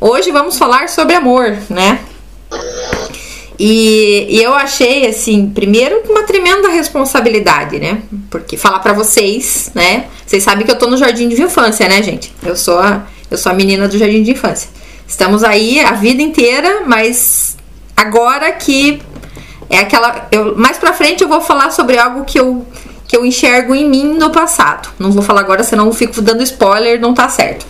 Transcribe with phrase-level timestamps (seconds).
[0.00, 2.00] hoje vamos falar sobre amor, né?
[3.58, 8.02] E, e eu achei, assim, primeiro uma tremenda responsabilidade, né?
[8.30, 10.06] Porque falar para vocês, né?
[10.26, 12.32] Vocês sabem que eu tô no jardim de infância, né, gente?
[12.44, 14.68] Eu sou a, eu sou a menina do jardim de infância.
[15.08, 17.56] Estamos aí a vida inteira, mas
[17.96, 19.00] agora que
[19.70, 20.28] é aquela.
[20.30, 22.66] Eu, mais pra frente eu vou falar sobre algo que eu,
[23.08, 24.90] que eu enxergo em mim no passado.
[24.98, 27.64] Não vou falar agora, senão eu fico dando spoiler, não tá certo.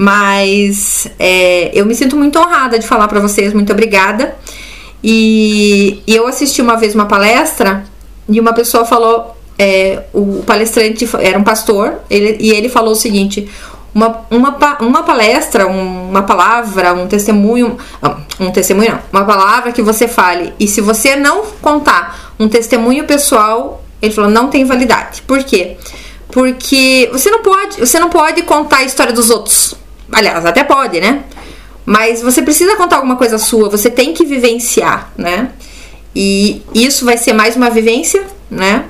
[0.00, 4.36] Mas é, eu me sinto muito honrada de falar para vocês, muito obrigada.
[5.02, 7.84] E, e, eu assisti uma vez uma palestra
[8.28, 12.94] e uma pessoa falou, é, o palestrante era um pastor, ele, e ele falou o
[12.94, 13.50] seguinte:
[13.92, 17.76] uma, uma, uma palestra, uma palavra, um testemunho,
[18.38, 23.04] um testemunho não, uma palavra que você fale, e se você não contar um testemunho
[23.04, 25.22] pessoal, ele falou, não tem validade.
[25.22, 25.76] Por quê?
[26.30, 29.76] Porque você não pode, você não pode contar a história dos outros.
[30.12, 31.24] Aliás, até pode, né?
[31.84, 35.52] Mas você precisa contar alguma coisa sua, você tem que vivenciar, né?
[36.14, 38.84] E isso vai ser mais uma vivência, né?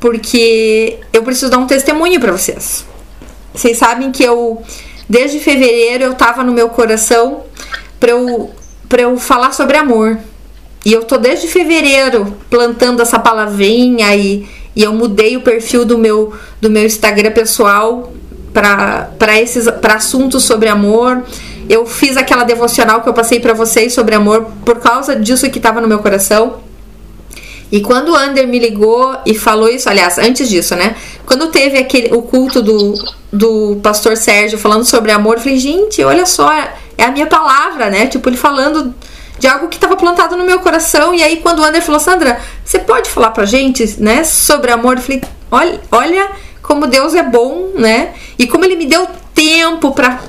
[0.00, 2.84] Porque eu preciso dar um testemunho para vocês.
[3.54, 4.62] Vocês sabem que eu
[5.08, 7.44] desde fevereiro eu tava no meu coração
[7.98, 8.50] para eu
[8.88, 10.18] para eu falar sobre amor.
[10.84, 15.98] E eu tô desde fevereiro plantando essa palavrinha e, e eu mudei o perfil do
[15.98, 18.12] meu do meu Instagram pessoal
[18.52, 19.08] para
[19.94, 21.22] assuntos sobre amor
[21.70, 25.58] eu fiz aquela devocional que eu passei para vocês sobre amor por causa disso que
[25.58, 26.58] estava no meu coração.
[27.70, 30.96] E quando o Ander me ligou e falou isso, aliás, antes disso, né?
[31.24, 32.94] Quando teve aquele, o culto do,
[33.32, 36.52] do pastor Sérgio falando sobre amor, eu falei, gente, olha só,
[36.98, 38.08] é a minha palavra, né?
[38.08, 38.92] Tipo, ele falando
[39.38, 41.14] de algo que estava plantado no meu coração.
[41.14, 44.96] E aí, quando o Ander falou, Sandra, você pode falar pra gente, né, sobre amor?
[44.96, 46.30] Eu falei, olha, olha
[46.70, 48.14] como Deus é bom, né?
[48.38, 49.04] E como ele me deu
[49.34, 50.20] tempo pra,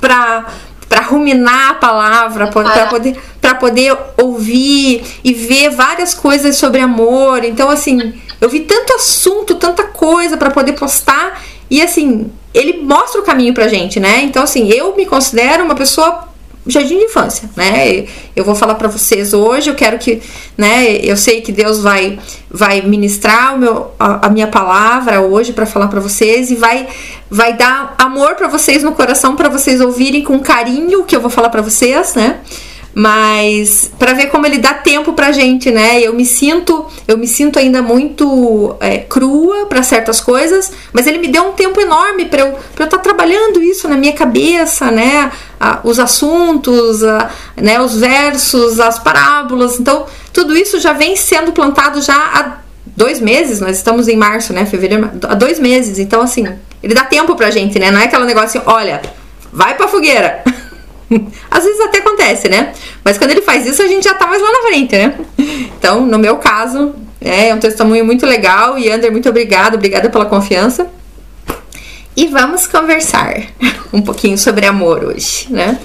[0.00, 0.46] pra
[0.88, 7.44] para ruminar a palavra, para poder, para poder ouvir e ver várias coisas sobre amor.
[7.44, 13.20] Então, assim, eu vi tanto assunto, tanta coisa para poder postar e assim, ele mostra
[13.20, 14.22] o caminho pra gente, né?
[14.22, 16.28] Então, assim, eu me considero uma pessoa
[16.66, 18.06] jardim de infância, né?
[18.34, 20.20] Eu vou falar para vocês hoje, eu quero que,
[20.56, 22.18] né, eu sei que Deus vai
[22.50, 26.88] vai ministrar meu a, a minha palavra hoje para falar para vocês e vai
[27.30, 31.20] vai dar amor para vocês no coração para vocês ouvirem com carinho o que eu
[31.20, 32.40] vou falar para vocês, né?
[32.98, 36.00] Mas para ver como ele dá tempo pra gente, né?
[36.00, 41.18] Eu me sinto, eu me sinto ainda muito é, crua para certas coisas, mas ele
[41.18, 45.30] me deu um tempo enorme para eu estar tá trabalhando isso na minha cabeça, né?
[45.84, 47.02] os assuntos,
[47.54, 47.78] né?
[47.78, 53.60] Os versos, as parábolas, então tudo isso já vem sendo plantado já há dois meses.
[53.60, 54.64] Nós estamos em março, né?
[54.64, 55.98] Fevereiro, há dois meses.
[55.98, 56.46] Então assim,
[56.82, 57.90] ele dá tempo pra gente, né?
[57.90, 59.02] Não é aquele negócio assim, olha,
[59.52, 60.42] vai pra fogueira.
[61.50, 62.72] Às vezes até acontece, né?
[63.04, 65.14] Mas quando ele faz isso, a gente já tá mais lá na frente, né?
[65.78, 68.78] Então, no meu caso, é um testemunho muito legal.
[68.78, 70.88] E Ander, muito obrigada, obrigada pela confiança.
[72.16, 73.34] E vamos conversar
[73.92, 75.78] um pouquinho sobre amor hoje, né?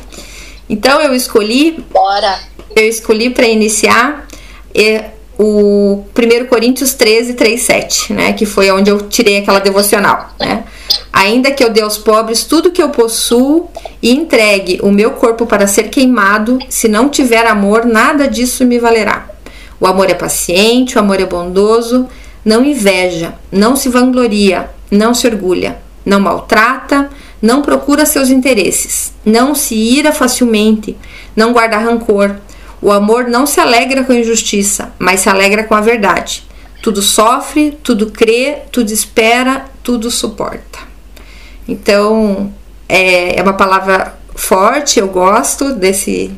[0.69, 1.83] Então eu escolhi.
[1.91, 2.39] Bora!
[2.73, 4.25] Eu escolhi para iniciar
[4.73, 8.33] é, o 1 Coríntios 13, 3, 7, né?
[8.33, 10.63] Que foi onde eu tirei aquela devocional, né?
[11.21, 13.69] Ainda que eu dê aos pobres tudo que eu possuo
[14.01, 18.79] e entregue o meu corpo para ser queimado, se não tiver amor, nada disso me
[18.79, 19.29] valerá.
[19.79, 22.07] O amor é paciente, o amor é bondoso,
[22.43, 27.07] não inveja, não se vangloria, não se orgulha, não maltrata,
[27.39, 30.97] não procura seus interesses, não se ira facilmente,
[31.35, 32.35] não guarda rancor.
[32.81, 36.43] O amor não se alegra com a injustiça, mas se alegra com a verdade.
[36.81, 40.90] Tudo sofre, tudo crê, tudo espera, tudo suporta.
[41.71, 42.53] Então,
[42.89, 46.29] é, é uma palavra forte, eu gosto desse.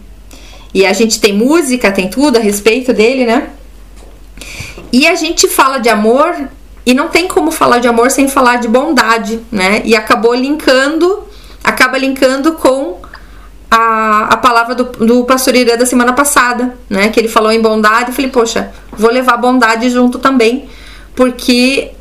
[0.72, 3.50] E a gente tem música, tem tudo a respeito dele, né?
[4.92, 6.50] E a gente fala de amor
[6.86, 9.82] e não tem como falar de amor sem falar de bondade, né?
[9.84, 11.24] E acabou linkando,
[11.64, 13.02] acaba linkando com
[13.72, 17.10] a, a palavra do, do pastor Irã da semana passada, né?
[17.10, 18.10] Que ele falou em bondade.
[18.10, 20.70] Eu falei, poxa, vou levar bondade junto também,
[21.16, 21.92] porque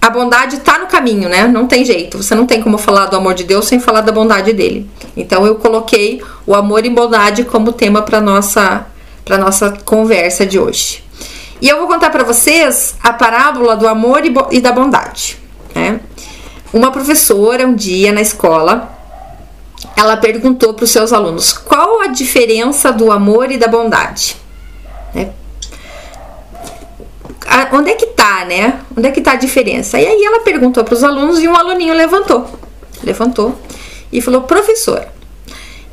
[0.00, 1.46] a bondade está no caminho, né?
[1.46, 2.22] Não tem jeito.
[2.22, 4.88] Você não tem como falar do amor de Deus sem falar da bondade dele.
[5.16, 8.86] Então eu coloquei o amor e bondade como tema para nossa
[9.24, 11.02] para nossa conversa de hoje.
[11.60, 15.36] E eu vou contar para vocês a parábola do amor e, e da bondade.
[15.74, 15.98] Né?
[16.72, 18.96] Uma professora um dia na escola
[19.96, 24.36] ela perguntou para os seus alunos qual a diferença do amor e da bondade.
[25.14, 25.30] Né?
[27.72, 28.80] Onde é que tá, né?
[28.96, 29.98] Onde é que tá a diferença?
[30.00, 32.46] E aí ela perguntou para os alunos e um aluninho levantou,
[33.02, 33.56] levantou
[34.12, 35.12] e falou: professora,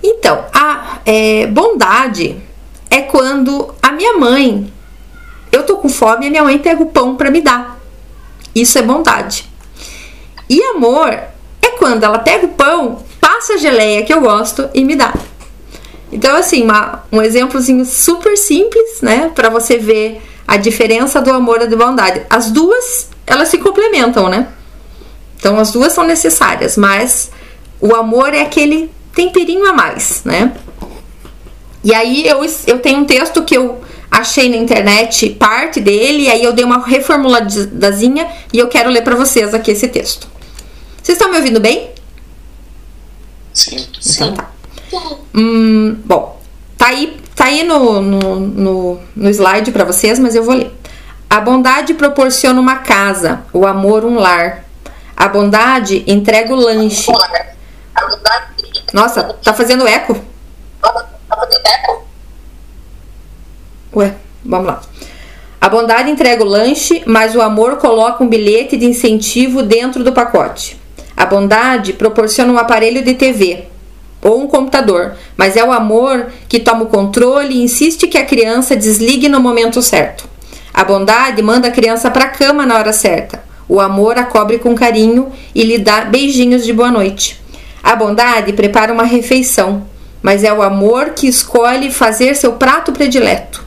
[0.03, 2.37] Então, a é, bondade
[2.89, 4.71] é quando a minha mãe,
[5.51, 7.79] eu tô com fome e a minha mãe pega o pão para me dar.
[8.55, 9.49] Isso é bondade.
[10.49, 14.83] E amor é quando ela pega o pão, passa a geleia que eu gosto e
[14.83, 15.13] me dá.
[16.11, 21.61] Então, assim, uma, um exemplozinho super simples, né, para você ver a diferença do amor
[21.61, 22.25] e da bondade.
[22.29, 24.47] As duas, elas se complementam, né?
[25.37, 27.31] Então, as duas são necessárias, mas
[27.79, 30.53] o amor é aquele temperinho a mais, né?
[31.83, 36.29] E aí eu, eu tenho um texto que eu achei na internet parte dele, e
[36.29, 40.27] aí eu dei uma reformuladazinha e eu quero ler para vocês aqui esse texto.
[41.01, 41.91] Vocês estão me ouvindo bem?
[43.53, 44.23] Sim, sim.
[44.23, 44.49] Então tá.
[45.33, 46.39] Hum, bom,
[46.77, 50.71] tá aí, tá aí no, no, no, no slide para vocês, mas eu vou ler.
[51.29, 54.63] A bondade proporciona uma casa, o amor um lar.
[55.15, 57.11] A bondade entrega o lanche.
[58.93, 60.19] Nossa, tá fazendo eco?
[63.95, 64.13] Ué,
[64.45, 64.81] vamos lá.
[65.59, 70.11] A bondade entrega o lanche, mas o amor coloca um bilhete de incentivo dentro do
[70.11, 70.79] pacote.
[71.15, 73.72] A bondade proporciona um aparelho de TV
[74.23, 78.25] ou um computador, mas é o amor que toma o controle e insiste que a
[78.25, 80.27] criança desligue no momento certo.
[80.73, 83.43] A bondade manda a criança para a cama na hora certa.
[83.67, 87.39] O amor a cobre com carinho e lhe dá beijinhos de boa noite.
[87.83, 89.85] A bondade prepara uma refeição,
[90.21, 93.63] mas é o amor que escolhe fazer seu prato predileto.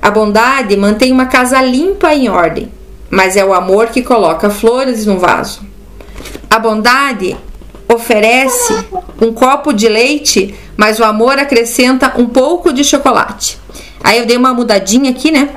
[0.00, 2.72] A bondade mantém uma casa limpa e em ordem,
[3.10, 5.60] mas é o amor que coloca flores no vaso.
[6.48, 7.36] A bondade
[7.94, 8.74] oferece
[9.20, 13.58] um copo de leite, mas o amor acrescenta um pouco de chocolate.
[14.02, 15.50] Aí eu dei uma mudadinha aqui, né?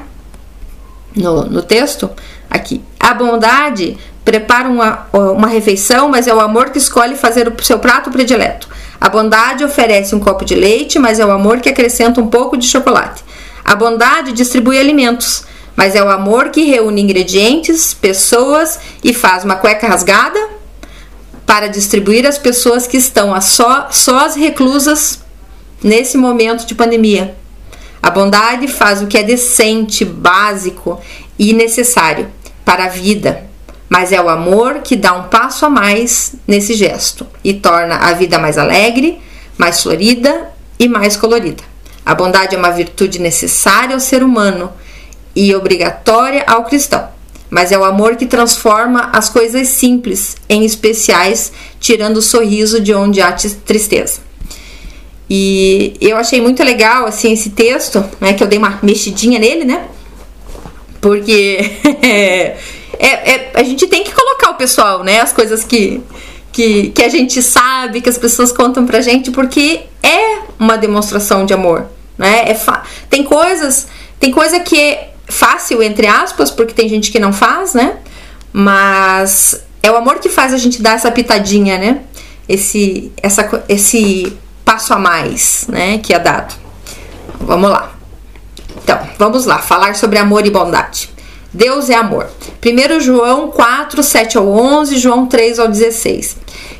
[1.15, 2.09] No, no texto,
[2.49, 2.83] aqui.
[2.99, 7.79] A bondade prepara uma, uma refeição, mas é o amor que escolhe fazer o seu
[7.79, 8.67] prato predileto.
[8.99, 12.57] A bondade oferece um copo de leite, mas é o amor que acrescenta um pouco
[12.57, 13.23] de chocolate.
[13.63, 15.43] A bondade distribui alimentos,
[15.75, 20.54] mas é o amor que reúne ingredientes, pessoas e faz uma cueca rasgada
[21.45, 25.23] para distribuir às pessoas que estão a só, sós reclusas
[25.83, 27.35] nesse momento de pandemia.
[28.01, 30.99] A bondade faz o que é decente, básico
[31.37, 32.27] e necessário
[32.63, 33.45] para a vida,
[33.89, 38.13] mas é o amor que dá um passo a mais nesse gesto e torna a
[38.13, 39.21] vida mais alegre,
[39.57, 41.63] mais florida e mais colorida.
[42.05, 44.71] A bondade é uma virtude necessária ao ser humano
[45.35, 47.07] e obrigatória ao cristão,
[47.55, 52.93] mas é o amor que transforma as coisas simples em especiais, tirando o sorriso de
[52.93, 54.19] onde há tristeza.
[55.29, 59.63] E eu achei muito legal assim esse texto, né, que eu dei uma mexidinha nele,
[59.63, 59.85] né?
[60.99, 61.59] Porque
[62.03, 62.57] é,
[62.99, 65.21] é, a gente tem que colocar o pessoal, né?
[65.21, 66.03] As coisas que,
[66.51, 71.45] que, que a gente sabe, que as pessoas contam pra gente, porque é uma demonstração
[71.45, 71.87] de amor
[72.17, 72.49] né?
[72.49, 72.57] É
[73.09, 73.87] tem coisas,
[74.19, 77.97] tem coisa que fácil entre aspas, porque tem gente que não faz, né?
[78.51, 82.01] Mas é o amor que faz a gente dar essa pitadinha, né?
[82.47, 86.55] Esse essa esse passo a mais, né, que é dado.
[87.39, 87.91] Vamos lá.
[88.83, 91.09] Então, vamos lá, falar sobre amor e bondade.
[91.53, 92.29] Deus é amor.
[92.63, 96.37] 1 João 4, 7 ao 11, João 3 ao 16.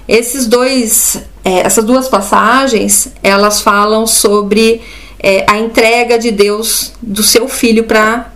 [0.07, 4.81] Esses dois, é, essas duas passagens, elas falam sobre
[5.19, 8.31] é, a entrega de Deus do seu filho para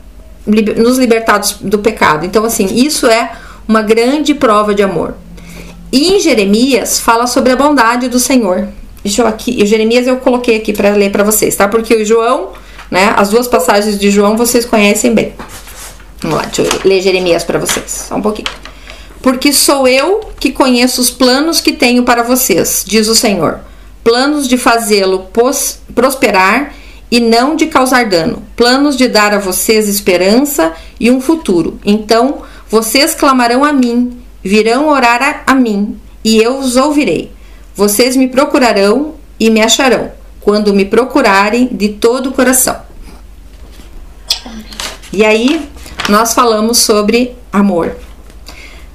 [0.78, 2.26] nos libertar do pecado.
[2.26, 3.32] Então, assim, isso é
[3.68, 5.16] uma grande prova de amor.
[5.92, 8.68] E em Jeremias fala sobre a bondade do Senhor.
[9.04, 11.68] Deixa eu aqui, Jeremias eu coloquei aqui para ler para vocês, tá?
[11.68, 12.50] Porque o João,
[12.92, 15.34] né, as duas passagens de João vocês conhecem bem.
[16.22, 18.50] Vamos lá, deixa eu ler Jeremias para vocês, só um pouquinho.
[19.22, 23.60] Porque sou eu que conheço os planos que tenho para vocês, diz o Senhor.
[24.04, 25.28] Planos de fazê-lo
[25.94, 26.74] prosperar
[27.12, 31.80] e não de causar dano, planos de dar a vocês esperança e um futuro.
[31.84, 37.32] Então vocês clamarão a mim, virão orar a, a mim, e eu os ouvirei.
[37.76, 40.12] Vocês me procurarão e me acharão,
[40.42, 42.78] quando me procurarem de todo o coração.
[45.12, 45.68] E aí,
[46.08, 47.96] nós falamos sobre amor.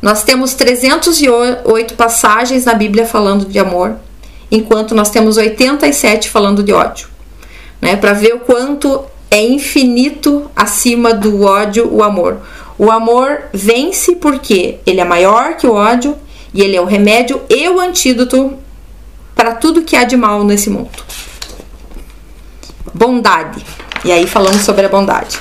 [0.01, 3.97] Nós temos 308 passagens na Bíblia falando de amor,
[4.51, 7.14] enquanto nós temos 87 falando de ódio
[7.85, 7.97] né?
[7.97, 12.39] Para ver o quanto é infinito acima do ódio o amor.
[12.79, 16.17] O amor vence porque ele é maior que o ódio
[16.55, 18.55] e ele é o remédio e o antídoto
[19.35, 20.89] para tudo que há de mal nesse mundo.
[22.95, 23.63] Bondade.
[24.03, 25.39] E aí falamos sobre a bondade.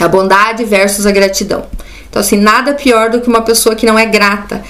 [0.00, 1.66] A bondade versus a gratidão.
[2.08, 4.62] Então, assim, nada pior do que uma pessoa que não é grata.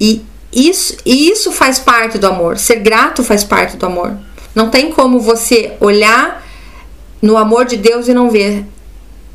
[0.00, 2.56] E isso, e isso faz parte do amor.
[2.56, 4.16] Ser grato faz parte do amor.
[4.54, 6.44] Não tem como você olhar
[7.20, 8.64] no amor de Deus e não ver,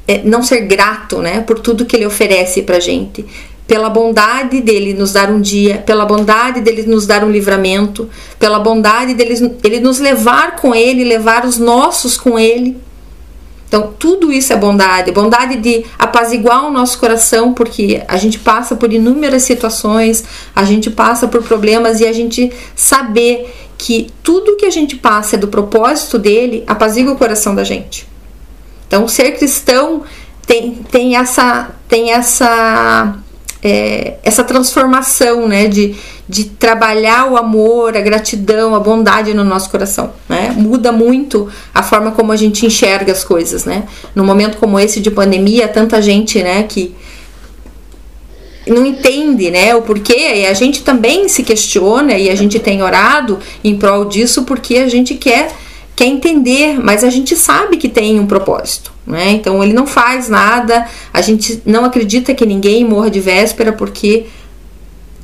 [0.07, 3.25] é, não ser grato, né, por tudo que Ele oferece para gente,
[3.69, 8.09] pela bondade dele nos dar um dia, pela bondade dele nos dar um livramento,
[8.39, 12.77] pela bondade dele ele nos levar com ele, levar os nossos com ele.
[13.67, 18.75] Então, tudo isso é bondade, bondade de apaziguar o nosso coração, porque a gente passa
[18.75, 20.23] por inúmeras situações,
[20.55, 25.37] a gente passa por problemas e a gente saber que tudo que a gente passa
[25.37, 28.05] é do propósito dele, apazigua o coração da gente.
[28.85, 30.03] Então, ser cristão
[30.45, 33.15] tem, tem essa tem essa
[33.63, 35.95] é, essa transformação, né, de,
[36.27, 40.53] de trabalhar o amor, a gratidão, a bondade no nosso coração, né?
[40.55, 43.83] Muda muito a forma como a gente enxerga as coisas, né?
[44.13, 46.95] No momento como esse de pandemia, tanta gente, né, que
[48.67, 52.83] não entende, né, o porquê, e a gente também se questiona e a gente tem
[52.83, 55.51] orado em prol disso porque a gente quer
[55.95, 59.31] quer entender, mas a gente sabe que tem um propósito, né?
[59.31, 64.27] Então ele não faz nada, a gente não acredita que ninguém morra de véspera porque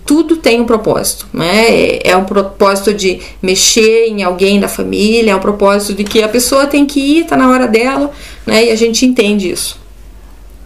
[0.05, 1.97] tudo tem um propósito, né?
[2.03, 6.27] É um propósito de mexer em alguém da família, é um propósito de que a
[6.27, 8.11] pessoa tem que ir, tá na hora dela,
[8.45, 8.65] né?
[8.65, 9.79] E a gente entende isso.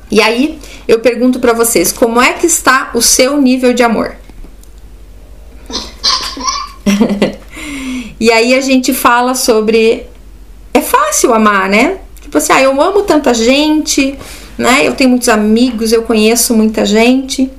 [0.09, 0.57] E aí
[0.89, 4.15] eu pergunto para vocês, como é que está o seu nível de amor?
[8.19, 10.05] E aí a gente fala sobre.
[10.73, 11.99] É fácil amar, né?
[12.21, 14.19] Tipo assim, ah, eu amo tanta gente,
[14.57, 14.85] né?
[14.85, 17.49] Eu tenho muitos amigos, eu conheço muita gente.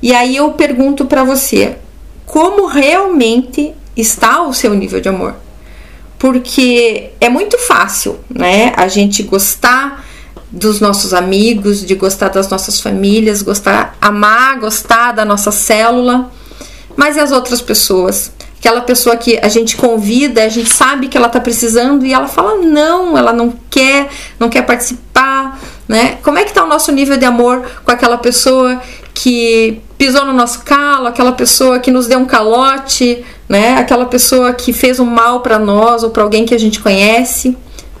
[0.00, 1.76] E aí eu pergunto para você,
[2.24, 5.34] como realmente está o seu nível de amor?
[6.16, 8.72] Porque é muito fácil, né?
[8.76, 10.06] A gente gostar
[10.54, 16.30] dos nossos amigos, de gostar das nossas famílias, gostar, amar, gostar da nossa célula.
[16.96, 18.32] Mas e as outras pessoas?
[18.64, 22.26] aquela pessoa que a gente convida, a gente sabe que ela está precisando e ela
[22.26, 24.08] fala não, ela não quer,
[24.40, 26.16] não quer participar, né?
[26.22, 28.80] Como é que está o nosso nível de amor com aquela pessoa
[29.12, 33.76] que pisou no nosso calo, aquela pessoa que nos deu um calote, né?
[33.76, 37.54] Aquela pessoa que fez um mal para nós ou para alguém que a gente conhece.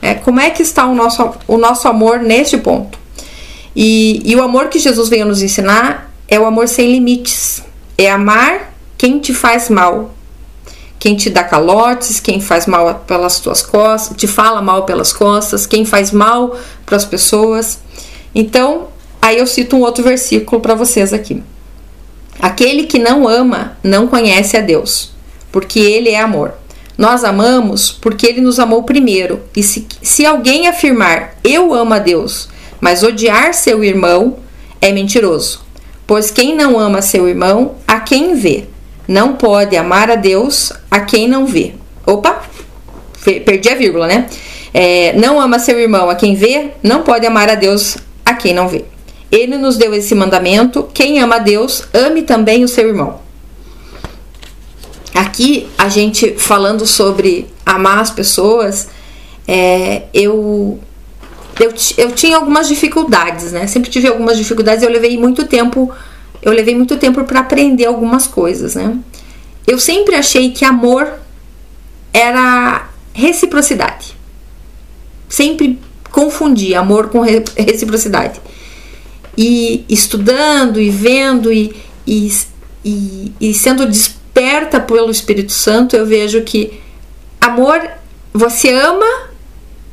[0.04, 2.98] É, como é que está o nosso, o nosso amor neste ponto?
[3.74, 7.62] E, e o amor que Jesus veio nos ensinar é o amor sem limites.
[7.96, 10.14] É amar quem te faz mal,
[10.98, 15.66] quem te dá calotes, quem faz mal pelas tuas costas, te fala mal pelas costas,
[15.66, 17.78] quem faz mal para as pessoas.
[18.34, 18.88] Então,
[19.22, 21.42] aí eu cito um outro versículo para vocês aqui.
[22.38, 25.12] Aquele que não ama não conhece a Deus,
[25.50, 26.52] porque ele é amor.
[26.96, 29.40] Nós amamos porque ele nos amou primeiro.
[29.56, 32.48] E se, se alguém afirmar eu amo a Deus,
[32.80, 34.36] mas odiar seu irmão,
[34.80, 35.64] é mentiroso.
[36.06, 38.66] Pois quem não ama seu irmão, a quem vê?
[39.06, 41.74] não pode amar a Deus a quem não vê.
[42.06, 42.42] Opa,
[43.44, 44.26] perdi a vírgula, né?
[44.72, 48.52] É, não ama seu irmão a quem vê, não pode amar a Deus a quem
[48.52, 48.84] não vê.
[49.30, 53.20] Ele nos deu esse mandamento: quem ama a Deus, ame também o seu irmão.
[55.14, 58.88] Aqui, a gente falando sobre amar as pessoas,
[59.46, 60.80] é, eu,
[61.60, 63.66] eu, eu tinha algumas dificuldades, né?
[63.68, 65.94] Sempre tive algumas dificuldades, eu levei muito tempo
[66.44, 68.98] eu levei muito tempo para aprender algumas coisas, né?
[69.66, 71.10] Eu sempre achei que amor
[72.12, 74.14] era reciprocidade.
[75.26, 75.78] Sempre
[76.10, 78.40] confundi amor com reciprocidade.
[79.36, 81.74] E estudando e vendo e,
[82.06, 82.30] e,
[82.84, 83.90] e, e sendo
[84.34, 86.80] desperta pelo Espírito Santo, eu vejo que
[87.40, 87.80] amor,
[88.32, 89.06] você ama,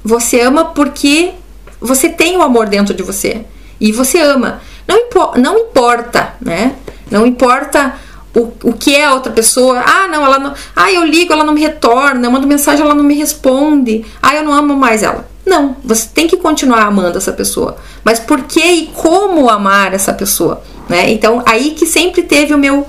[0.03, 1.31] você ama porque
[1.79, 3.45] você tem o amor dentro de você.
[3.79, 4.61] E você ama.
[4.87, 6.75] Não, impo não importa, né?
[7.09, 7.95] Não importa
[8.35, 9.83] o, o que é a outra pessoa.
[9.85, 10.53] Ah, não, ela não.
[10.75, 12.25] Ah, eu ligo, ela não me retorna.
[12.25, 14.05] Eu mando mensagem, ela não me responde.
[14.21, 15.29] Ah, eu não amo mais ela.
[15.45, 17.77] Não, você tem que continuar amando essa pessoa.
[18.03, 20.61] Mas por que e como amar essa pessoa?
[20.87, 21.11] Né?
[21.11, 22.87] Então, aí que sempre teve o meu.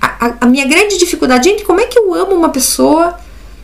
[0.00, 1.48] A, a, minha grande dificuldade.
[1.48, 3.18] Gente, como é que eu amo uma pessoa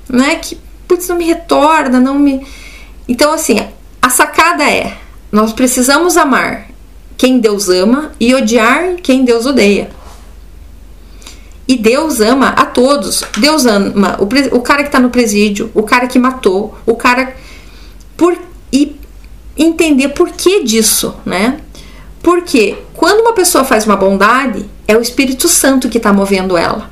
[0.08, 2.46] né, que putz, não me retorna, não me.
[3.08, 3.58] Então, assim,
[4.00, 4.96] a sacada é:
[5.30, 6.68] nós precisamos amar
[7.16, 9.90] quem Deus ama e odiar quem Deus odeia.
[11.66, 13.24] E Deus ama a todos.
[13.38, 17.34] Deus ama o, o cara que está no presídio, o cara que matou, o cara.
[18.16, 18.36] Por,
[18.72, 18.96] e
[19.56, 21.60] entender por que disso, né?
[22.24, 26.90] Porque quando uma pessoa faz uma bondade, é o Espírito Santo que está movendo ela.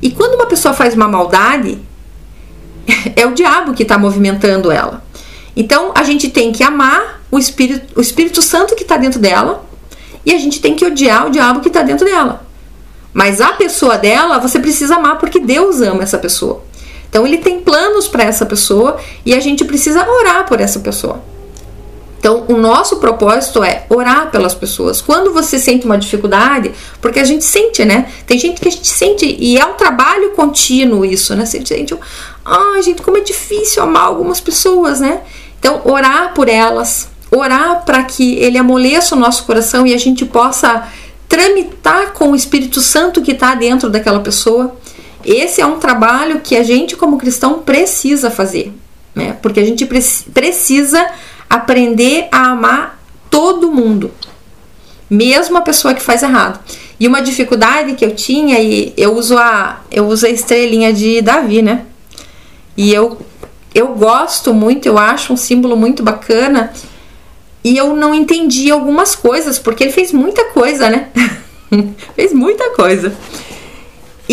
[0.00, 1.80] E quando uma pessoa faz uma maldade,
[3.16, 5.02] é o diabo que está movimentando ela.
[5.56, 9.64] Então a gente tem que amar o Espírito, o Espírito Santo que está dentro dela
[10.24, 12.46] e a gente tem que odiar o diabo que está dentro dela.
[13.12, 16.62] Mas a pessoa dela você precisa amar porque Deus ama essa pessoa.
[17.10, 21.31] Então ele tem planos para essa pessoa e a gente precisa orar por essa pessoa.
[22.22, 25.00] Então, o nosso propósito é orar pelas pessoas.
[25.00, 28.12] Quando você sente uma dificuldade, porque a gente sente, né?
[28.24, 31.44] Tem gente que a gente sente, e é um trabalho contínuo isso, né?
[31.44, 31.96] Você sente,
[32.44, 35.22] ah, gente, como é difícil amar algumas pessoas, né?
[35.58, 40.24] Então, orar por elas, orar para que ele amoleça o nosso coração e a gente
[40.24, 40.86] possa
[41.28, 44.76] tramitar com o Espírito Santo que está dentro daquela pessoa.
[45.24, 48.72] Esse é um trabalho que a gente, como cristão, precisa fazer,
[49.12, 49.36] né?
[49.42, 51.04] Porque a gente precisa
[51.52, 54.10] aprender a amar todo mundo,
[55.10, 56.58] mesmo a pessoa que faz errado.
[56.98, 61.20] E uma dificuldade que eu tinha e eu uso a eu uso a estrelinha de
[61.20, 61.84] Davi, né?
[62.74, 63.20] E eu
[63.74, 66.72] eu gosto muito, eu acho um símbolo muito bacana.
[67.62, 71.08] E eu não entendi algumas coisas, porque ele fez muita coisa, né?
[72.16, 73.14] fez muita coisa.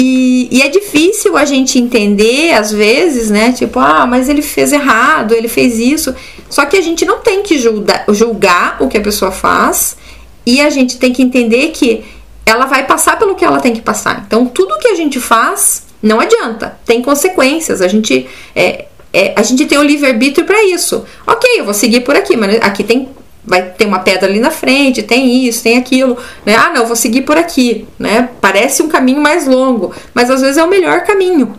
[0.02, 3.52] E, e, é difícil a gente entender, às vezes, né?
[3.52, 6.16] Tipo, ah, mas ele fez errado, ele fez isso.
[6.50, 9.98] Só que a gente não tem que julgar, julgar o que a pessoa faz
[10.46, 12.06] e a gente tem que entender que
[12.46, 14.24] ela vai passar pelo que ela tem que passar.
[14.26, 17.82] Então, tudo que a gente faz não adianta, tem consequências.
[17.82, 18.26] A gente,
[18.56, 21.04] é, é, a gente tem o livre-arbítrio para isso.
[21.28, 23.10] Ok, eu vou seguir por aqui, mas aqui tem
[23.44, 26.56] vai ter uma pedra ali na frente, tem isso, tem aquilo, né?
[26.56, 28.30] Ah, não, vou seguir por aqui, né?
[28.40, 31.56] Parece um caminho mais longo, mas às vezes é o melhor caminho.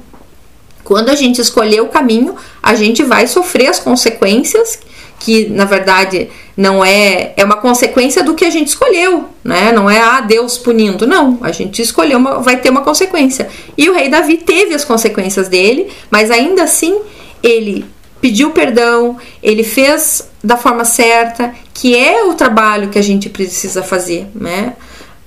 [0.84, 4.78] Quando a gente escolher o caminho, a gente vai sofrer as consequências,
[5.18, 9.72] que na verdade não é é uma consequência do que a gente escolheu, né?
[9.72, 11.38] Não é ah, Deus punindo, não.
[11.42, 13.49] A gente escolheu, uma, vai ter uma consequência.
[13.76, 16.99] E o rei Davi teve as consequências dele, mas ainda assim
[17.42, 17.84] ele
[18.20, 23.82] pediu perdão, ele fez da forma certa, que é o trabalho que a gente precisa
[23.82, 24.75] fazer, né?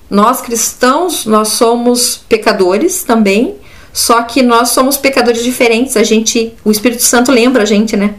[0.08, 3.56] Nós cristãos, nós somos pecadores também,
[3.92, 5.96] só que nós somos pecadores diferentes.
[5.96, 8.14] A gente, o Espírito Santo lembra a gente, né?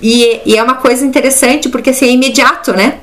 [0.00, 3.00] E, e é uma coisa interessante porque assim, é imediato, né?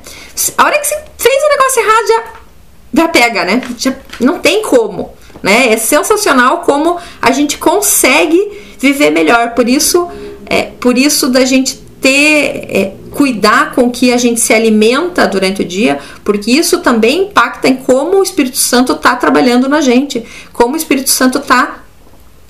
[0.56, 3.62] A hora que você fez o negócio errado já, já pega, né?
[3.76, 5.74] Já não tem como, né?
[5.74, 9.50] É sensacional como a gente consegue viver melhor.
[9.50, 10.08] Por isso,
[10.46, 15.62] é por isso da gente ter é, cuidar com que a gente se alimenta durante
[15.62, 20.22] o dia, porque isso também impacta em como o Espírito Santo está trabalhando na gente,
[20.52, 21.82] como o Espírito Santo está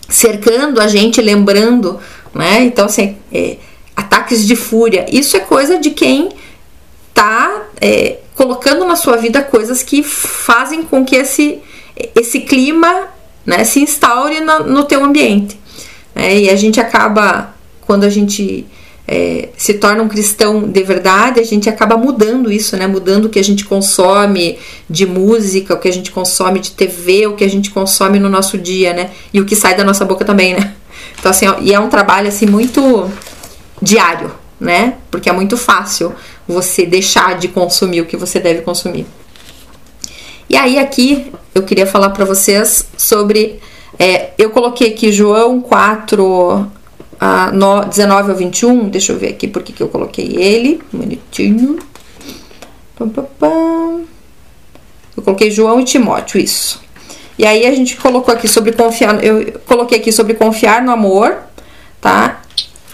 [0.08, 2.00] cercando a gente, lembrando,
[2.34, 2.64] né?
[2.64, 3.58] Então, assim, é,
[3.94, 6.30] ataques de fúria, isso é coisa de quem
[7.14, 11.60] tá é, colocando na sua vida coisas que fazem com que esse,
[12.16, 13.06] esse clima
[13.46, 15.56] né, se instaure no, no teu ambiente.
[16.12, 16.38] Né?
[16.40, 18.66] E a gente acaba, quando a gente
[19.06, 22.86] é, se torna um cristão de verdade, a gente acaba mudando isso, né?
[22.86, 27.26] Mudando o que a gente consome de música, o que a gente consome de TV,
[27.26, 29.10] o que a gente consome no nosso dia, né?
[29.32, 30.74] E o que sai da nossa boca também, né?
[31.18, 33.10] Então, assim, e é um trabalho, assim, muito
[33.80, 34.94] diário, né?
[35.10, 36.14] Porque é muito fácil
[36.48, 39.06] você deixar de consumir o que você deve consumir.
[40.48, 43.60] E aí, aqui, eu queria falar para vocês sobre.
[43.98, 46.66] É, eu coloquei aqui João 4,
[47.20, 51.78] a no, 19 ao 21, deixa eu ver aqui porque que eu coloquei ele, bonitinho.
[55.16, 56.82] Eu coloquei João e Timóteo, isso.
[57.38, 61.36] E aí a gente colocou aqui sobre confiar, eu coloquei aqui sobre confiar no amor,
[62.00, 62.40] tá?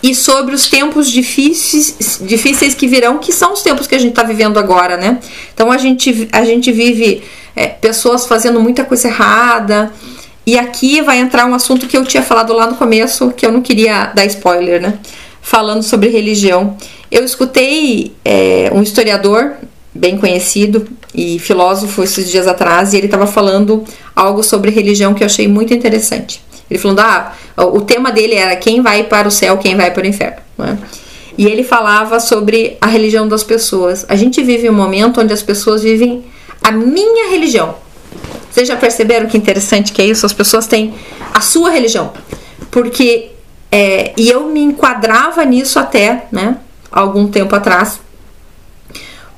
[0.02, 4.12] E sobre os tempos difíceis, difíceis que virão, que são os tempos que a gente
[4.12, 5.18] está vivendo agora, né?
[5.52, 7.22] Então a gente, a gente vive
[7.54, 9.92] é, pessoas fazendo muita coisa errada,
[10.50, 13.52] e aqui vai entrar um assunto que eu tinha falado lá no começo, que eu
[13.52, 14.98] não queria dar spoiler, né?
[15.40, 16.76] Falando sobre religião.
[17.08, 19.52] Eu escutei é, um historiador
[19.94, 23.84] bem conhecido e filósofo esses dias atrás, e ele estava falando
[24.14, 26.42] algo sobre religião que eu achei muito interessante.
[26.68, 30.02] Ele falando, ah, o tema dele era quem vai para o céu, quem vai para
[30.02, 30.38] o inferno.
[30.58, 30.76] Né?
[31.38, 34.04] E ele falava sobre a religião das pessoas.
[34.08, 36.24] A gente vive um momento onde as pessoas vivem
[36.60, 37.76] a minha religião.
[38.50, 40.26] Vocês já perceberam que interessante que é isso?
[40.26, 40.94] As pessoas têm
[41.32, 42.12] a sua religião.
[42.70, 43.30] Porque,
[43.70, 46.56] é, e eu me enquadrava nisso até, né,
[46.90, 48.00] algum tempo atrás.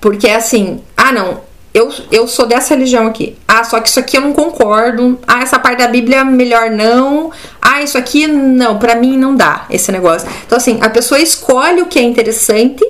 [0.01, 1.41] Porque é assim, ah não,
[1.75, 3.37] eu, eu sou dessa religião aqui.
[3.49, 5.19] Ah, só que isso aqui eu não concordo.
[5.27, 7.31] Ah, essa parte da Bíblia melhor não.
[7.61, 10.29] Ah, isso aqui não, para mim não dá esse negócio.
[10.47, 12.85] Então assim, a pessoa escolhe o que é interessante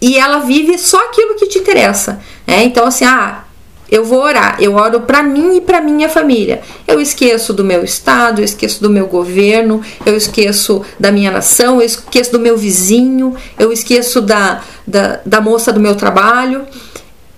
[0.00, 2.20] e ela vive só aquilo que te interessa.
[2.46, 2.64] Né?
[2.64, 3.43] Então assim, ah,
[3.90, 6.62] eu vou orar, eu oro para mim e para minha família.
[6.86, 11.80] Eu esqueço do meu estado, eu esqueço do meu governo, eu esqueço da minha nação,
[11.80, 16.66] eu esqueço do meu vizinho, eu esqueço da, da, da moça do meu trabalho.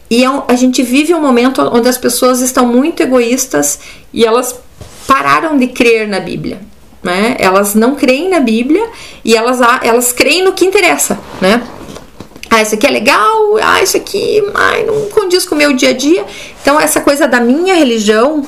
[0.08, 3.80] E é a gente vive um momento onde as pessoas estão muito egoístas
[4.12, 4.54] e elas
[5.06, 6.60] pararam de crer na Bíblia.
[7.02, 7.36] Né?
[7.38, 8.84] Elas não creem na Bíblia
[9.24, 11.62] e elas, elas creem no que interessa, né?
[12.50, 15.90] Ah, isso aqui é legal, ah, isso aqui ai, não condiz com o meu dia
[15.90, 16.24] a dia.
[16.62, 18.46] Então, essa coisa da minha religião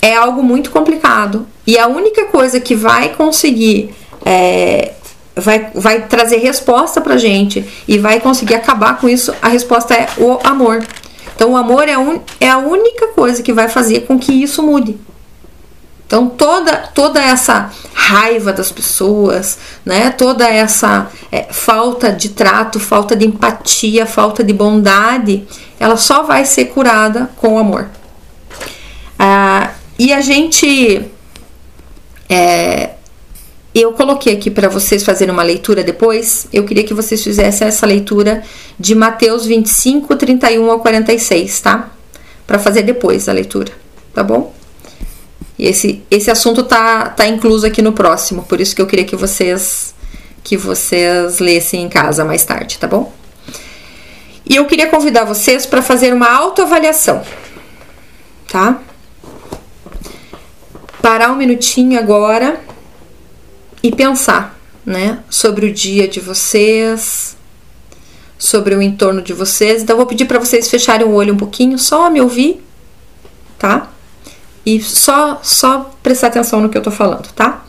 [0.00, 1.46] é algo muito complicado.
[1.66, 4.92] E a única coisa que vai conseguir, é,
[5.34, 10.08] vai, vai trazer resposta pra gente e vai conseguir acabar com isso, a resposta é
[10.18, 10.84] o amor.
[11.34, 14.62] Então, o amor é, un, é a única coisa que vai fazer com que isso
[14.62, 14.98] mude.
[16.12, 20.10] Então toda toda essa raiva das pessoas, né?
[20.10, 25.48] Toda essa é, falta de trato, falta de empatia, falta de bondade,
[25.80, 27.88] ela só vai ser curada com o amor.
[29.18, 31.02] Ah, e a gente
[32.28, 32.90] é,
[33.74, 36.46] eu coloquei aqui para vocês fazerem uma leitura depois.
[36.52, 38.42] Eu queria que vocês fizessem essa leitura
[38.78, 41.90] de Mateus 25, 31 ao 46, tá?
[42.46, 43.72] Para fazer depois a leitura,
[44.12, 44.52] tá bom?
[45.58, 49.04] E esse, esse assunto tá, tá incluso aqui no próximo, por isso que eu queria
[49.04, 49.94] que vocês
[50.42, 53.12] que vocês lessem em casa mais tarde, tá bom?
[54.48, 57.22] E eu queria convidar vocês para fazer uma autoavaliação,
[58.48, 58.80] tá?
[61.00, 62.60] Parar um minutinho agora
[63.82, 67.36] e pensar, né, sobre o dia de vocês,
[68.36, 69.82] sobre o entorno de vocês.
[69.82, 72.60] Então, eu vou pedir para vocês fecharem o olho um pouquinho, só me ouvir,
[73.58, 73.91] tá?
[74.64, 77.64] E só, só prestar atenção no que eu tô falando, tá?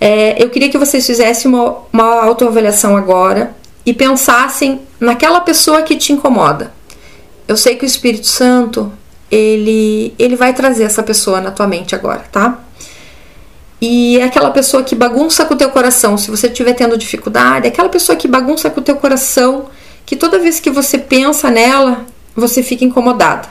[0.00, 5.96] É, eu queria que vocês fizessem uma, uma autoavaliação agora e pensassem naquela pessoa que
[5.96, 6.72] te incomoda.
[7.46, 8.92] Eu sei que o Espírito Santo,
[9.30, 12.60] ele, ele vai trazer essa pessoa na tua mente agora, tá?
[13.80, 17.66] E é aquela pessoa que bagunça com o teu coração, se você estiver tendo dificuldade,
[17.66, 19.66] é aquela pessoa que bagunça com o teu coração,
[20.04, 23.48] que toda vez que você pensa nela, você fica incomodada.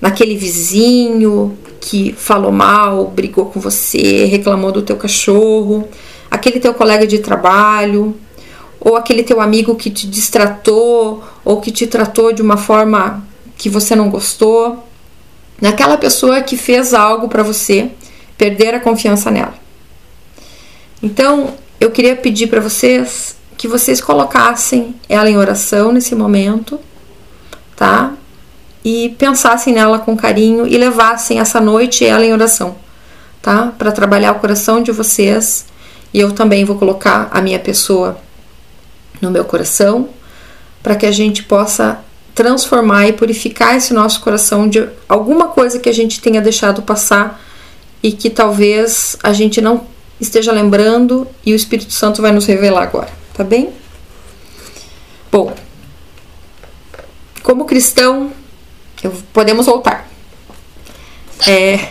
[0.00, 5.88] Naquele vizinho, que falou mal, brigou com você, reclamou do teu cachorro,
[6.30, 8.16] aquele teu colega de trabalho,
[8.80, 13.68] ou aquele teu amigo que te distratou ou que te tratou de uma forma que
[13.68, 14.84] você não gostou,
[15.60, 17.90] naquela pessoa que fez algo para você
[18.36, 19.54] perder a confiança nela.
[21.02, 26.78] Então, eu queria pedir para vocês que vocês colocassem ela em oração nesse momento,
[27.74, 28.12] tá?
[28.86, 32.76] E pensassem nela com carinho e levassem essa noite ela em oração,
[33.42, 33.72] tá?
[33.76, 35.66] Para trabalhar o coração de vocês.
[36.14, 38.16] E eu também vou colocar a minha pessoa
[39.20, 40.08] no meu coração,
[40.84, 41.98] para que a gente possa
[42.32, 47.42] transformar e purificar esse nosso coração de alguma coisa que a gente tenha deixado passar
[48.00, 49.84] e que talvez a gente não
[50.20, 53.70] esteja lembrando e o Espírito Santo vai nos revelar agora, tá bem?
[55.32, 55.52] Bom,
[57.42, 58.30] como cristão,
[59.06, 60.08] eu, podemos voltar.
[61.46, 61.88] É,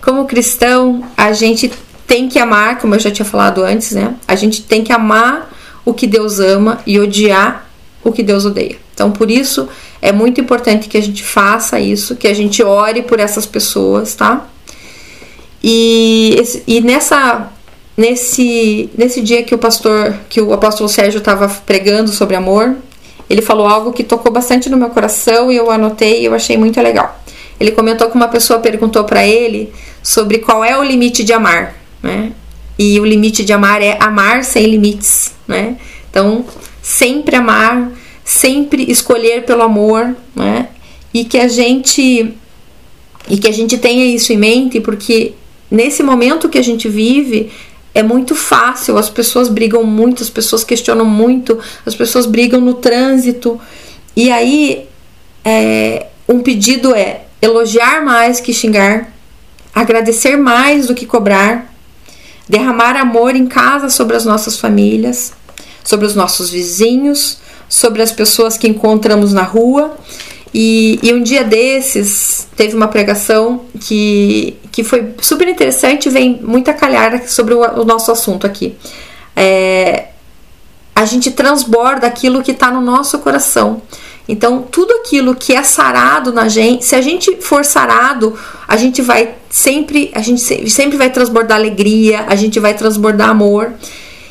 [0.00, 1.72] como cristão, a gente
[2.06, 4.14] tem que amar, como eu já tinha falado antes, né?
[4.26, 5.50] A gente tem que amar
[5.84, 7.68] o que Deus ama e odiar
[8.04, 8.76] o que Deus odeia.
[8.94, 9.68] Então, por isso
[10.00, 14.14] é muito importante que a gente faça isso, que a gente ore por essas pessoas,
[14.14, 14.46] tá?
[15.62, 17.48] E, e nessa
[17.96, 22.76] nesse nesse dia que o pastor, que o apóstolo Sérgio estava pregando sobre amor,
[23.32, 26.58] ele falou algo que tocou bastante no meu coração e eu anotei e eu achei
[26.58, 27.18] muito legal.
[27.58, 31.74] Ele comentou que uma pessoa perguntou para ele sobre qual é o limite de amar,
[32.02, 32.32] né?
[32.78, 35.78] E o limite de amar é amar sem limites, né?
[36.10, 36.44] Então,
[36.82, 37.90] sempre amar,
[38.22, 40.68] sempre escolher pelo amor, né?
[41.14, 42.34] E que a gente
[43.30, 45.32] e que a gente tenha isso em mente, porque
[45.70, 47.50] nesse momento que a gente vive,
[47.94, 52.74] é muito fácil, as pessoas brigam muito, as pessoas questionam muito, as pessoas brigam no
[52.74, 53.60] trânsito.
[54.16, 54.88] E aí,
[55.44, 59.12] é, um pedido é elogiar mais que xingar,
[59.74, 61.72] agradecer mais do que cobrar,
[62.48, 65.32] derramar amor em casa sobre as nossas famílias,
[65.84, 69.96] sobre os nossos vizinhos, sobre as pessoas que encontramos na rua
[70.54, 76.72] e, e, um dia desses teve uma pregação que, que foi super interessante, vem muita
[76.72, 78.74] calhar sobre o, o nosso assunto aqui.
[79.36, 80.06] É,
[80.94, 83.82] a gente transborda aquilo que está no nosso coração.
[84.26, 89.02] Então, tudo aquilo que é sarado na gente, se a gente for sarado, a gente
[89.02, 93.72] vai sempre, a gente sempre vai transbordar alegria, a gente vai transbordar amor.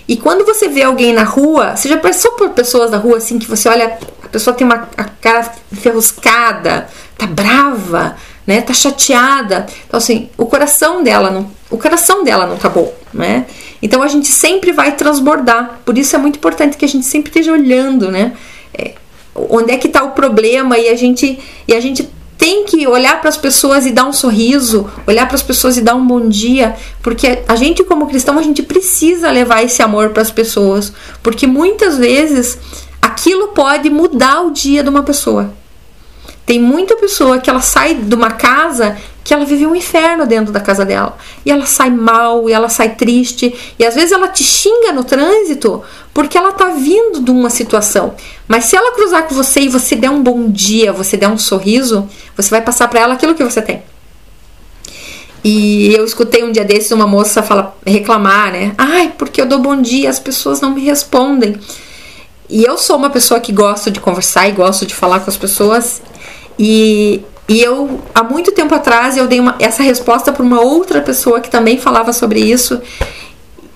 [0.08, 3.38] E quando você vê alguém na rua, você já passou por pessoas na rua assim
[3.38, 8.16] que você olha, a pessoa tem uma a cara ferruscada, tá brava,
[8.52, 8.62] né?
[8.62, 9.66] Tá chateada.
[9.88, 13.46] Então assim, o coração dela não, o coração dela não tá bom, né?
[13.82, 15.80] Então a gente sempre vai transbordar.
[15.86, 18.34] Por isso é muito importante que a gente sempre esteja olhando, né?
[18.74, 18.96] É,
[19.34, 23.22] onde é que tá o problema e a gente e a gente tem que olhar
[23.22, 26.28] para as pessoas e dar um sorriso, olhar para as pessoas e dar um bom
[26.28, 30.92] dia, porque a gente como cristão a gente precisa levar esse amor para as pessoas,
[31.24, 32.58] porque muitas vezes
[33.02, 35.61] aquilo pode mudar o dia de uma pessoa.
[36.52, 40.52] Tem muita pessoa que ela sai de uma casa que ela vive um inferno dentro
[40.52, 41.18] da casa dela.
[41.46, 45.06] E ela sai mal, e ela sai triste, e às vezes ela te xinga no
[45.06, 45.82] trânsito
[46.14, 48.16] porque ela tá vindo de uma situação.
[48.50, 51.38] Mas se ela cruzar com você e você der um bom dia, você der um
[51.38, 53.84] sorriso, você vai passar para ela aquilo que você tem.
[55.46, 58.74] E eu escutei um dia desses uma moça fala, reclamar, né?
[58.78, 61.58] Ai, porque eu dou bom dia, as pessoas não me respondem.
[62.50, 65.38] E eu sou uma pessoa que gosta de conversar e gosto de falar com as
[65.38, 66.02] pessoas.
[66.58, 71.02] E, e eu, há muito tempo atrás, eu dei uma, essa resposta para uma outra
[71.02, 72.82] pessoa que também falava sobre isso.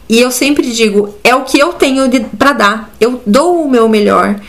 [0.07, 2.95] E eu sempre digo, é o que eu tenho para dar.
[2.99, 4.39] Eu dou o meu melhor.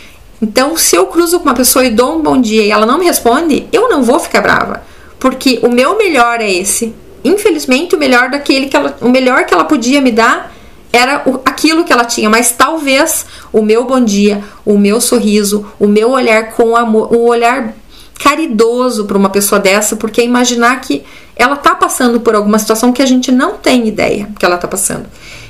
[0.40, 2.98] Então, se eu cruzo com uma pessoa e dou um bom dia e ela não
[2.98, 4.82] me responde, eu não vou ficar brava,
[5.18, 6.94] porque o meu melhor é esse.
[7.24, 10.52] Infelizmente, o melhor daquele que ela, o melhor que ela podia me dar
[10.92, 15.66] era o, aquilo que ela tinha, mas talvez o meu bom dia, o meu sorriso,
[15.78, 17.74] o meu olhar com amor, um olhar
[18.18, 23.02] caridoso para uma pessoa dessa, porque imaginar que ela tá passando por alguma situação que
[23.02, 25.06] a gente não tem ideia que ela tá passando.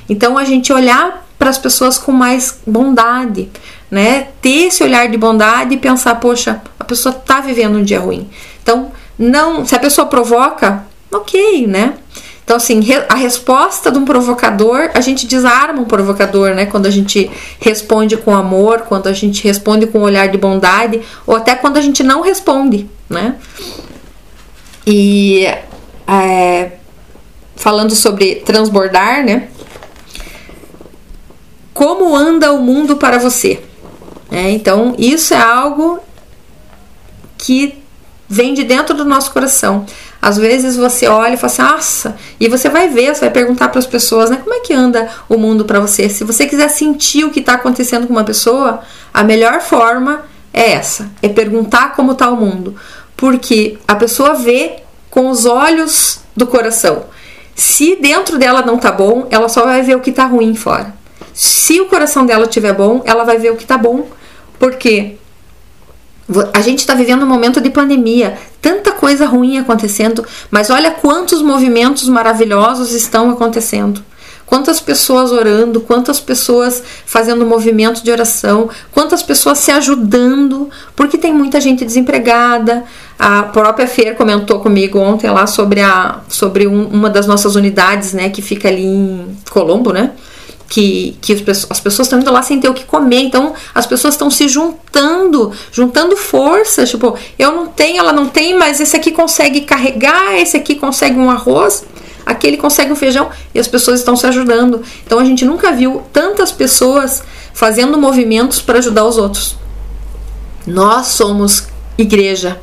[0.09, 3.49] Então a gente olhar para as pessoas com mais bondade,
[3.89, 4.29] né?
[4.41, 8.29] Ter esse olhar de bondade e pensar, poxa, a pessoa tá vivendo um dia ruim.
[8.61, 11.93] Então, não, se a pessoa provoca, OK, né?
[12.47, 12.79] Então, assim,
[13.09, 16.65] a resposta de um provocador, a gente desarma um provocador, né?
[16.65, 17.29] Quando a gente
[17.59, 21.75] responde com amor, quando a gente responde com um olhar de bondade, ou até quando
[21.75, 23.35] a gente não responde, né?
[24.85, 25.45] E
[26.07, 26.71] é,
[27.57, 29.49] falando sobre transbordar, né?
[31.73, 33.61] Como anda o mundo para você?
[34.31, 35.99] É, então, isso é algo
[37.37, 37.83] que
[38.29, 39.85] vem de dentro do nosso coração.
[40.21, 43.69] Às vezes você olha e fala assim, nossa, e você vai ver, você vai perguntar
[43.69, 46.09] para as pessoas, né, como é que anda o mundo para você?
[46.09, 48.81] Se você quiser sentir o que está acontecendo com uma pessoa,
[49.13, 52.75] a melhor forma é essa, é perguntar como está o mundo,
[53.15, 54.77] porque a pessoa vê
[55.09, 57.05] com os olhos do coração.
[57.55, 60.93] Se dentro dela não tá bom, ela só vai ver o que tá ruim fora.
[61.33, 64.07] Se o coração dela estiver bom, ela vai ver o que tá bom,
[64.59, 65.17] porque
[66.53, 71.41] a gente está vivendo um momento de pandemia, tanta coisa ruim acontecendo, mas olha quantos
[71.41, 74.03] movimentos maravilhosos estão acontecendo.
[74.45, 81.33] Quantas pessoas orando, quantas pessoas fazendo movimento de oração, quantas pessoas se ajudando, porque tem
[81.33, 82.85] muita gente desempregada.
[83.19, 88.13] A própria Fer comentou comigo ontem lá sobre, a, sobre um, uma das nossas unidades,
[88.13, 90.11] né, que fica ali em Colombo, né?
[90.67, 91.33] Que, que
[91.69, 94.47] as pessoas estão indo lá sem ter o que comer, então as pessoas estão se
[94.47, 100.35] juntando, juntando forças, tipo, eu não tenho, ela não tem, mas esse aqui consegue carregar,
[100.35, 101.85] esse aqui consegue um arroz,
[102.25, 104.81] aquele consegue um feijão, e as pessoas estão se ajudando.
[105.05, 109.55] Então a gente nunca viu tantas pessoas fazendo movimentos para ajudar os outros.
[110.65, 112.59] Nós somos igreja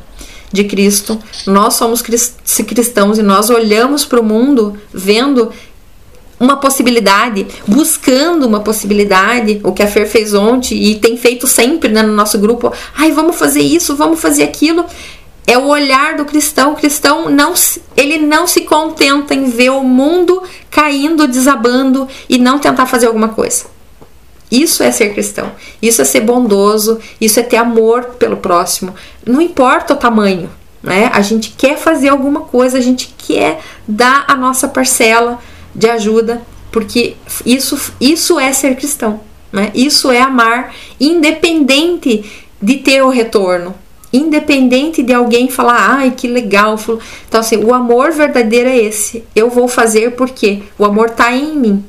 [0.53, 5.51] de Cristo, nós somos cristãos e nós olhamos para o mundo vendo
[6.39, 11.89] uma possibilidade, buscando uma possibilidade, o que a Fer fez ontem e tem feito sempre
[11.89, 12.71] né, no nosso grupo.
[12.95, 14.85] Ai, vamos fazer isso, vamos fazer aquilo.
[15.47, 16.73] É o olhar do cristão.
[16.73, 17.53] O cristão não,
[17.95, 23.29] ele não se contenta em ver o mundo caindo, desabando e não tentar fazer alguma
[23.29, 23.65] coisa.
[24.51, 25.51] Isso é ser cristão.
[25.81, 26.99] Isso é ser bondoso.
[27.21, 28.93] Isso é ter amor pelo próximo.
[29.25, 30.49] Não importa o tamanho,
[30.81, 31.09] né?
[31.13, 32.77] A gente quer fazer alguma coisa.
[32.77, 35.39] A gente quer dar a nossa parcela
[35.75, 39.19] de ajuda, porque isso, isso é ser cristão,
[39.51, 39.71] né?
[39.75, 42.23] Isso é amar, independente
[42.61, 43.75] de ter o retorno,
[44.11, 46.79] independente de alguém falar, ai que legal.
[47.27, 49.23] Então, assim, o amor verdadeiro é esse.
[49.35, 51.85] Eu vou fazer porque o amor está em mim.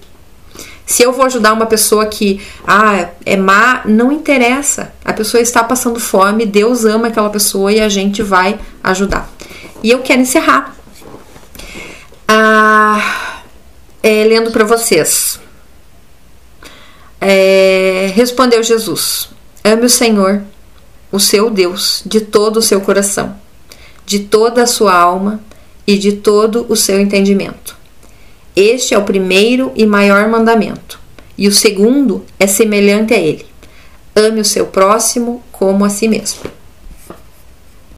[0.85, 4.92] Se eu vou ajudar uma pessoa que ah, é má, não interessa.
[5.05, 9.29] A pessoa está passando fome, Deus ama aquela pessoa e a gente vai ajudar.
[9.83, 10.77] E eu quero encerrar.
[12.29, 13.36] Ah,
[14.03, 15.41] é, lendo para vocês.
[17.21, 19.29] É, respondeu Jesus:
[19.65, 20.43] Ame o Senhor,
[21.11, 23.37] o seu Deus, de todo o seu coração,
[24.05, 25.41] de toda a sua alma
[25.87, 27.77] e de todo o seu entendimento.
[28.55, 30.99] Este é o primeiro e maior mandamento,
[31.37, 33.47] e o segundo é semelhante a ele:
[34.15, 36.56] ame o seu próximo como a si mesmo.